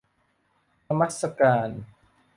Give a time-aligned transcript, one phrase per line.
[0.87, 1.69] นมัสการ